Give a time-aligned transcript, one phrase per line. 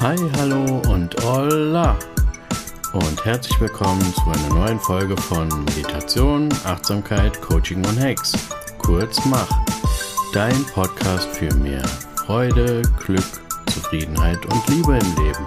[0.00, 1.98] Hi, hallo und hola
[2.92, 8.32] und herzlich willkommen zu einer neuen Folge von Meditation, Achtsamkeit, Coaching und Hacks.
[8.78, 9.48] Kurz Mach.
[10.32, 11.82] Dein Podcast für mehr
[12.14, 13.24] Freude, Glück,
[13.66, 15.46] Zufriedenheit und Liebe im Leben.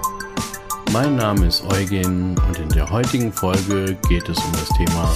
[0.91, 5.09] Mein Name ist Eugen und in der heutigen Folge geht es um das Thema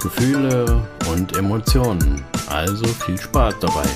[0.00, 2.24] Gefühle und Emotionen.
[2.48, 3.86] Also viel Spaß dabei.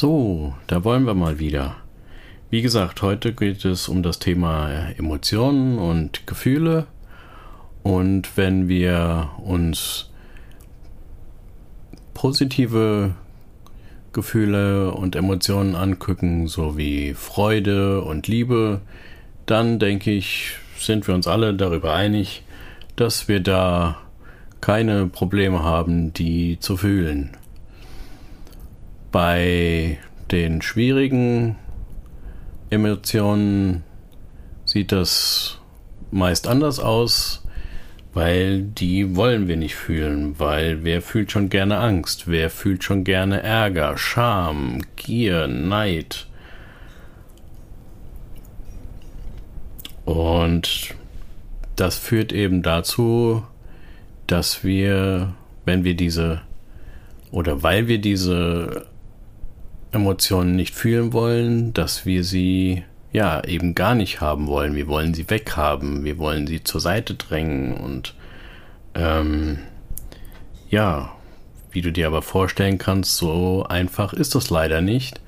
[0.00, 1.74] So, da wollen wir mal wieder.
[2.50, 6.86] Wie gesagt, heute geht es um das Thema Emotionen und Gefühle.
[7.82, 10.08] Und wenn wir uns
[12.14, 13.16] positive
[14.12, 18.80] Gefühle und Emotionen angucken, so wie Freude und Liebe,
[19.46, 22.44] dann denke ich, sind wir uns alle darüber einig,
[22.94, 23.98] dass wir da
[24.60, 27.30] keine Probleme haben, die zu fühlen.
[29.10, 29.98] Bei
[30.30, 31.56] den schwierigen
[32.70, 33.82] Emotionen
[34.66, 35.58] sieht das
[36.10, 37.42] meist anders aus,
[38.12, 43.04] weil die wollen wir nicht fühlen, weil wer fühlt schon gerne Angst, wer fühlt schon
[43.04, 46.26] gerne Ärger, Scham, Gier, Neid.
[50.04, 50.94] Und
[51.76, 53.42] das führt eben dazu,
[54.26, 56.42] dass wir, wenn wir diese
[57.30, 58.86] oder weil wir diese
[59.92, 64.74] Emotionen nicht fühlen wollen, dass wir sie ja eben gar nicht haben wollen.
[64.74, 68.14] Wir wollen sie weghaben, wir wollen sie zur Seite drängen und
[68.94, 69.58] ähm,
[70.70, 71.12] ja,
[71.70, 75.20] wie du dir aber vorstellen kannst, so einfach ist das leider nicht,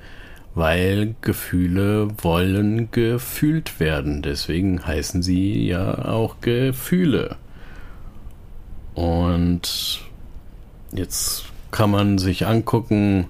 [0.53, 4.21] weil Gefühle wollen gefühlt werden.
[4.21, 7.37] Deswegen heißen sie ja auch Gefühle.
[8.93, 10.01] Und
[10.91, 13.27] jetzt kann man sich angucken,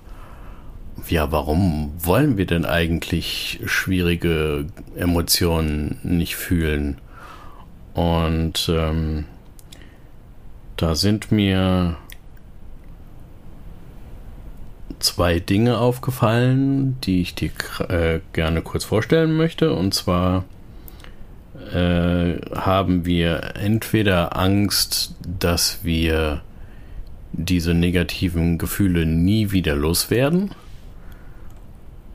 [1.10, 6.98] ja, warum wollen wir denn eigentlich schwierige Emotionen nicht fühlen?
[7.94, 9.26] Und ähm,
[10.78, 11.98] da sind mir
[15.00, 17.52] zwei Dinge aufgefallen, die ich dir
[17.90, 19.74] äh, gerne kurz vorstellen möchte.
[19.74, 20.46] Und zwar
[21.74, 26.42] äh, haben wir entweder Angst, dass wir
[27.34, 30.52] diese negativen Gefühle nie wieder loswerden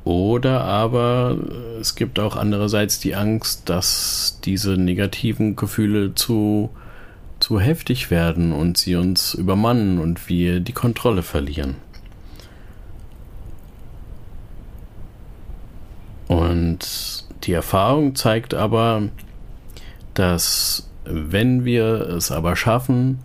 [0.07, 1.37] oder aber
[1.81, 6.71] es gibt auch andererseits die Angst, dass diese negativen Gefühle zu,
[7.41, 11.75] zu heftig werden und sie uns übermannen und wir die Kontrolle verlieren.
[16.29, 19.09] Und die Erfahrung zeigt aber,
[20.15, 23.19] dass wenn wir es aber schaffen,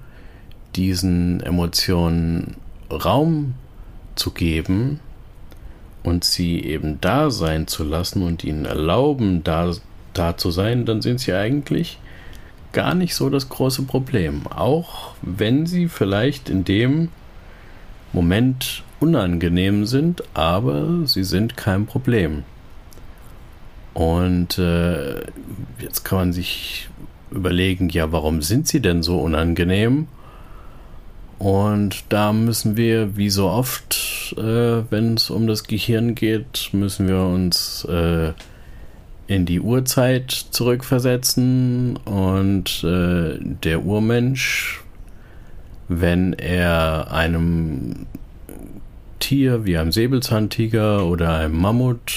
[0.76, 2.56] diesen Emotionen
[2.90, 3.54] Raum
[4.16, 5.00] zu geben,
[6.04, 9.72] und sie eben da sein zu lassen und ihnen erlauben, da,
[10.14, 12.00] da zu sein, dann sind sie eigentlich
[12.72, 14.48] gar nicht so das große Problem.
[14.48, 17.10] Auch wenn sie vielleicht in dem
[18.14, 22.44] Moment unangenehm sind, aber sie sind kein Problem.
[23.94, 25.22] Und äh,
[25.80, 26.90] jetzt kann man sich
[27.30, 30.08] überlegen, ja, warum sind sie denn so unangenehm?
[31.40, 33.98] Und da müssen wir, wie so oft,
[34.38, 38.34] äh, wenn es um das Gehirn geht, müssen wir uns äh,
[39.28, 41.98] in die Urzeit zurückversetzen.
[41.98, 44.82] Und äh, der Urmensch,
[45.88, 48.08] wenn er einem
[49.20, 52.14] Tier wie einem Säbelzahntiger oder einem Mammut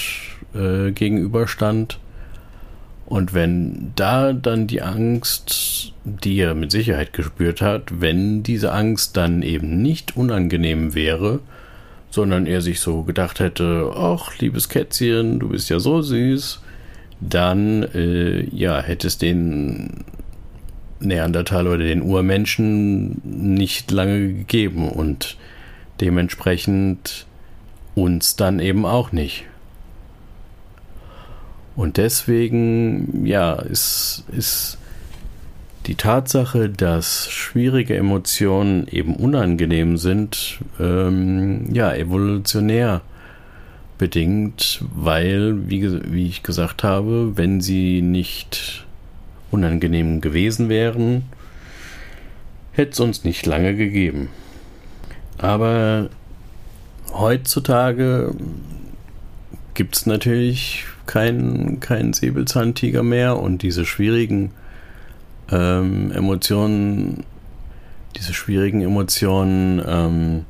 [0.53, 1.99] äh, gegenüberstand,
[3.05, 9.15] und wenn da dann die Angst, die er mit Sicherheit gespürt hat, wenn diese Angst
[9.15, 11.39] dann eben nicht unangenehm wäre,
[12.15, 16.61] sondern er sich so gedacht hätte, ach, liebes Kätzchen, du bist ja so süß,
[17.19, 20.05] dann äh, ja, hätte es den
[21.01, 25.35] Neandertal oder den Urmenschen nicht lange gegeben und
[25.99, 27.25] dementsprechend
[27.95, 29.43] uns dann eben auch nicht.
[31.75, 34.77] Und deswegen, ja, ist, ist
[35.85, 43.01] die Tatsache, dass schwierige Emotionen eben unangenehm sind, ähm, ja, evolutionär
[43.97, 48.85] bedingt, weil, wie, wie ich gesagt habe, wenn sie nicht
[49.51, 51.23] unangenehm gewesen wären,
[52.71, 54.29] hätte es uns nicht lange gegeben.
[55.37, 56.09] Aber
[57.13, 58.33] heutzutage
[59.75, 64.51] gibt es natürlich keinen kein Säbelzahntiger mehr und diese schwierigen
[65.51, 67.23] ähm, Emotionen,
[68.15, 70.45] diese schwierigen Emotionen, ähm,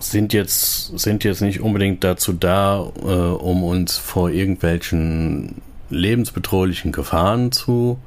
[0.00, 5.60] sind jetzt, sind jetzt nicht unbedingt dazu da, äh, um uns vor irgendwelchen
[5.90, 7.98] lebensbedrohlichen Gefahren zu,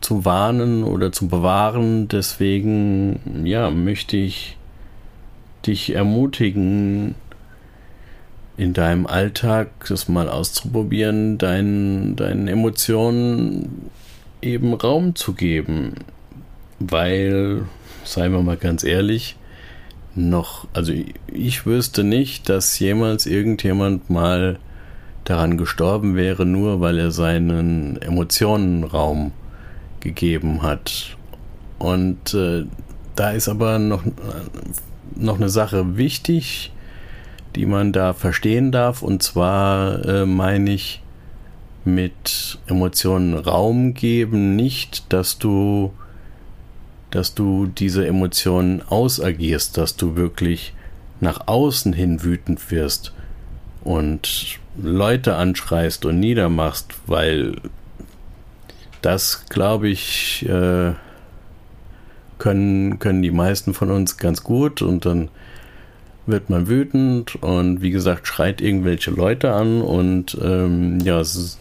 [0.00, 2.08] zu warnen oder zu bewahren.
[2.08, 4.56] Deswegen, ja, möchte ich
[5.66, 7.14] dich ermutigen,
[8.56, 13.90] in deinem Alltag das mal auszuprobieren, deinen, deinen Emotionen
[14.42, 15.94] eben Raum zu geben.
[16.78, 17.62] Weil,
[18.04, 19.36] seien wir mal ganz ehrlich,
[20.14, 20.92] noch, also
[21.32, 24.58] ich wüsste nicht, dass jemals irgendjemand mal
[25.24, 29.32] daran gestorben wäre, nur weil er seinen Emotionen Raum
[30.00, 31.16] gegeben hat.
[31.78, 32.66] Und äh,
[33.16, 34.02] da ist aber noch,
[35.16, 36.72] noch eine Sache wichtig,
[37.56, 39.02] die man da verstehen darf.
[39.02, 41.02] Und zwar äh, meine ich
[41.84, 45.92] mit Emotionen Raum geben, nicht, dass du,
[47.10, 50.74] dass du diese Emotionen ausagierst, dass du wirklich
[51.20, 53.12] nach außen hin wütend wirst
[53.82, 57.56] und Leute anschreist und niedermachst, weil
[59.02, 60.94] das, glaube ich, äh,
[62.38, 65.28] können, können die meisten von uns ganz gut und dann
[66.26, 71.58] wird man wütend und wie gesagt schreit irgendwelche Leute an und ähm, ja, ist,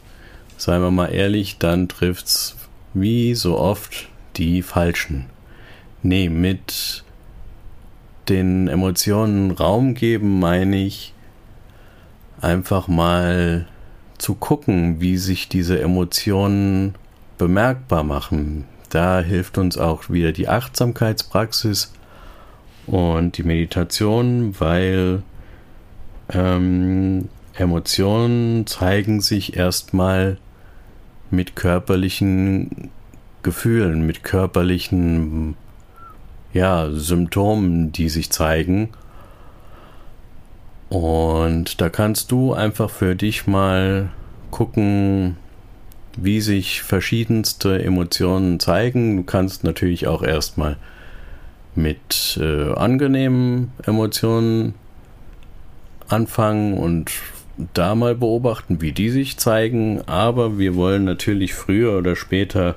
[0.58, 2.56] seien wir mal ehrlich, dann trifft's
[2.94, 4.08] wie so oft
[4.38, 5.26] die Falschen.
[6.02, 7.04] Nee, mit
[8.30, 11.14] den Emotionen Raum geben meine ich
[12.40, 13.68] einfach mal
[14.18, 16.96] zu gucken, wie sich diese Emotionen
[17.38, 18.66] bemerkbar machen.
[18.90, 21.94] Da hilft uns auch wieder die Achtsamkeitspraxis
[22.88, 25.24] und die Meditation, weil
[26.30, 30.38] ähm, Emotionen zeigen sich erstmal
[31.30, 32.90] mit körperlichen
[33.42, 35.56] Gefühlen, mit körperlichen
[36.54, 38.90] ja, Symptomen, die sich zeigen.
[40.90, 44.12] Und da kannst du einfach für dich mal
[44.52, 45.38] gucken,
[46.16, 49.18] wie sich verschiedenste Emotionen zeigen.
[49.18, 50.78] Du kannst natürlich auch erstmal
[51.76, 54.76] mit äh, angenehmen Emotionen
[56.08, 57.12] anfangen und
[57.74, 60.02] da mal beobachten, wie die sich zeigen.
[60.08, 62.76] Aber wir wollen natürlich früher oder später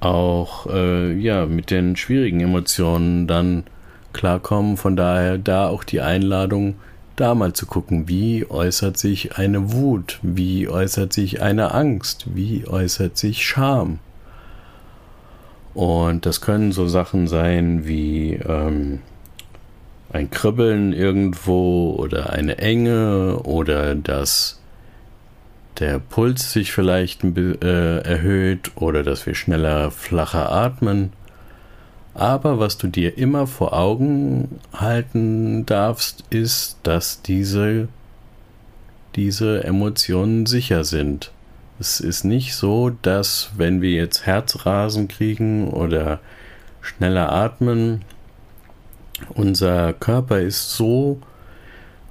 [0.00, 3.64] auch äh, ja mit den schwierigen Emotionen dann
[4.12, 4.76] klarkommen.
[4.76, 6.76] Von daher da auch die Einladung,
[7.16, 12.66] da mal zu gucken, wie äußert sich eine Wut, wie äußert sich eine Angst, wie
[12.66, 13.98] äußert sich Scham.
[15.74, 19.00] Und das können so Sachen sein wie ähm,
[20.12, 24.60] ein Kribbeln irgendwo oder eine Enge oder dass
[25.78, 31.12] der Puls sich vielleicht äh, erhöht oder dass wir schneller, flacher atmen.
[32.12, 37.88] Aber was du dir immer vor Augen halten darfst, ist, dass diese,
[39.14, 41.30] diese Emotionen sicher sind.
[41.80, 46.20] Es ist nicht so, dass wenn wir jetzt Herzrasen kriegen oder
[46.82, 48.02] schneller atmen,
[49.30, 51.22] unser Körper ist so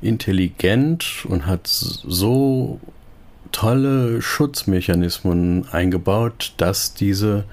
[0.01, 2.80] intelligent und hat so
[3.51, 7.44] tolle Schutzmechanismen eingebaut, dass diese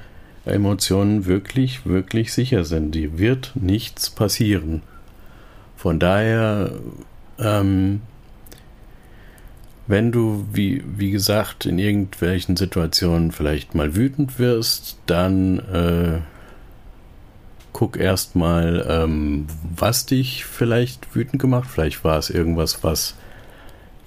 [0.47, 2.95] Emotionen wirklich, wirklich sicher sind.
[2.95, 4.81] Die wird nichts passieren.
[5.77, 6.71] Von daher
[7.39, 8.01] ähm,
[9.87, 16.21] wenn du, wie, wie gesagt, in irgendwelchen Situationen vielleicht mal wütend wirst, dann äh,
[17.73, 21.69] guck erstmal, ähm, was dich vielleicht wütend gemacht.
[21.71, 23.15] Vielleicht war es irgendwas, was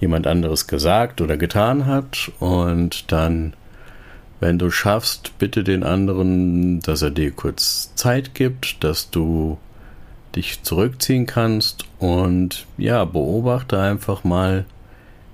[0.00, 2.30] jemand anderes gesagt oder getan hat.
[2.40, 3.54] Und dann,
[4.38, 9.58] wenn du schaffst, bitte den anderen, dass er dir kurz Zeit gibt, dass du
[10.36, 14.64] dich zurückziehen kannst und ja, beobachte einfach mal,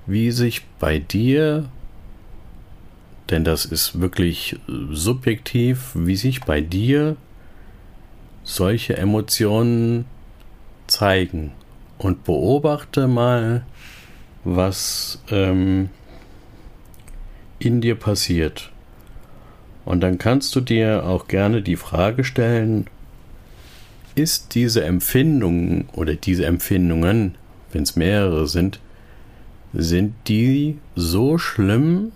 [0.06, 1.68] wie sich bei dir,
[3.30, 4.56] denn das ist wirklich
[4.90, 7.16] subjektiv, wie sich bei dir
[8.44, 10.04] solche Emotionen
[10.86, 11.52] zeigen.
[11.98, 13.64] Und beobachte mal,
[14.44, 15.88] was ähm,
[17.58, 18.70] in dir passiert.
[19.84, 22.86] Und dann kannst du dir auch gerne die Frage stellen,
[24.14, 27.36] ist diese Empfindung oder diese Empfindungen,
[27.72, 28.80] wenn es mehrere sind,
[29.76, 32.12] sind die so schlimm,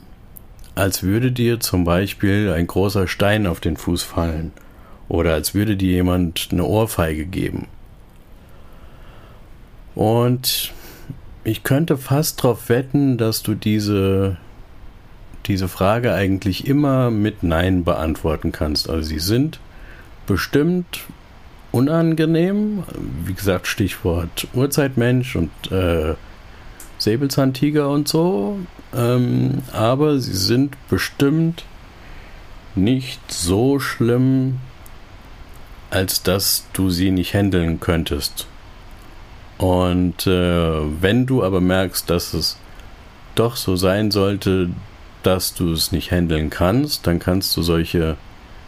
[0.74, 4.52] als würde dir zum Beispiel ein großer Stein auf den Fuß fallen
[5.08, 7.66] oder als würde dir jemand eine Ohrfeige geben.
[9.94, 10.72] Und
[11.44, 14.38] ich könnte fast darauf wetten, dass du diese,
[15.46, 18.88] diese Frage eigentlich immer mit Nein beantworten kannst.
[18.88, 19.58] Also sie sind
[20.26, 21.00] bestimmt
[21.72, 22.84] unangenehm.
[23.24, 26.14] Wie gesagt, Stichwort Urzeitmensch und äh,
[27.00, 28.58] Säbelzahntiger und so.
[28.94, 31.64] Ähm, aber sie sind bestimmt
[32.74, 34.58] nicht so schlimm,
[35.90, 38.46] als dass du sie nicht handeln könntest.
[39.58, 42.56] Und äh, wenn du aber merkst, dass es
[43.34, 44.70] doch so sein sollte,
[45.22, 48.16] dass du es nicht handeln kannst, dann kannst du solche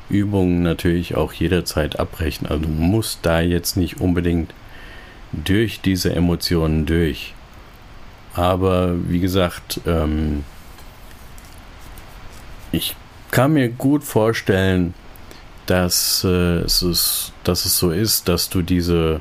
[0.09, 2.47] Übungen natürlich auch jederzeit abbrechen.
[2.47, 4.53] Also du musst da jetzt nicht unbedingt
[5.33, 7.35] durch diese Emotionen durch.
[8.35, 10.45] Aber wie gesagt, ähm,
[12.71, 12.97] ich
[13.31, 14.95] kann mir gut vorstellen,
[15.67, 19.21] dass, äh, es ist, dass es so ist, dass du diese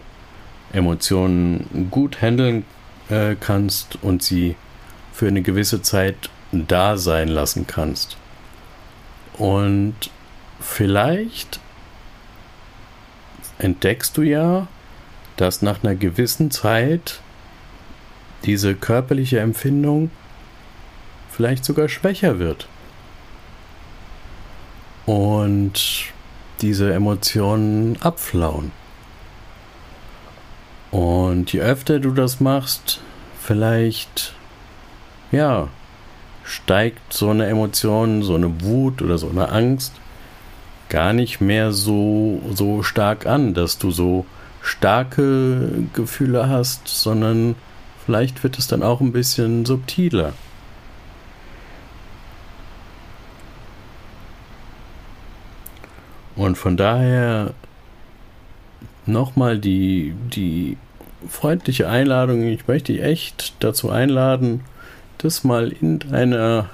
[0.74, 2.66] Emotionen gut handeln
[3.10, 4.56] äh, kannst und sie
[5.14, 8.18] für eine gewisse Zeit da sein lassen kannst.
[9.38, 9.96] Und
[10.60, 11.60] vielleicht
[13.60, 14.68] entdeckst du ja,
[15.38, 17.22] dass nach einer gewissen Zeit
[18.46, 20.12] diese körperliche Empfindung
[21.30, 22.68] vielleicht sogar schwächer wird.
[25.06, 26.12] Und
[26.62, 28.72] diese Emotionen abflauen.
[30.92, 33.02] Und je öfter du das machst,
[33.40, 34.34] vielleicht,
[35.32, 35.70] ja,
[36.44, 39.94] steigt so eine Emotion, so eine Wut oder so eine Angst
[40.90, 44.26] gar nicht mehr so, so stark an, dass du so
[44.62, 47.56] starke Gefühle hast, sondern
[48.06, 50.34] vielleicht wird es dann auch ein bisschen subtiler.
[56.36, 57.54] Und von daher
[59.06, 60.78] nochmal die, die
[61.28, 62.44] freundliche Einladung.
[62.48, 64.62] Ich möchte dich echt dazu einladen,
[65.18, 66.70] das mal in deiner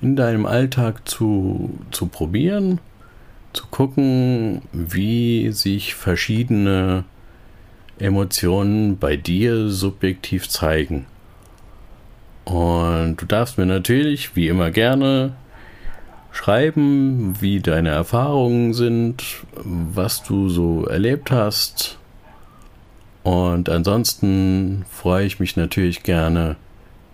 [0.00, 2.78] in deinem Alltag zu, zu probieren,
[3.54, 7.04] zu gucken, wie sich verschiedene
[7.98, 11.06] Emotionen bei dir subjektiv zeigen.
[12.44, 15.34] Und du darfst mir natürlich, wie immer gerne,
[16.32, 19.22] schreiben, wie deine Erfahrungen sind,
[19.54, 21.98] was du so erlebt hast.
[23.22, 26.56] Und ansonsten freue ich mich natürlich gerne,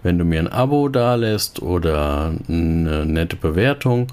[0.03, 4.09] wenn du mir ein Abo dalässt oder eine nette Bewertung.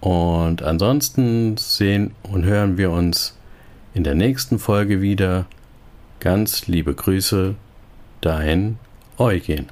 [0.00, 3.35] Und ansonsten sehen und hören wir uns
[3.96, 5.46] in der nächsten Folge wieder.
[6.20, 7.54] Ganz liebe Grüße,
[8.20, 8.78] dein
[9.16, 9.70] Eugen.